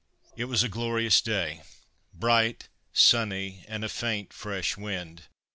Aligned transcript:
It 0.35 0.45
was 0.45 0.63
a 0.63 0.67
glorious 0.67 1.21
day 1.21 1.61
bright, 2.11 2.69
sunny, 2.91 3.63
and 3.67 3.83
a 3.85 3.87
faint 3.89 4.33
fresh 4.33 4.75
wind. 4.75 5.25